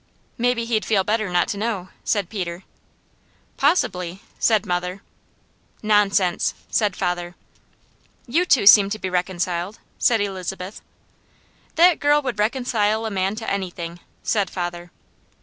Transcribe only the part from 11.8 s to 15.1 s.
girl would reconcile a man to anything," said father.